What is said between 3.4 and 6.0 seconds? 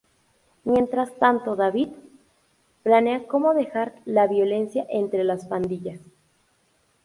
dejar la violencia entre las pandillas.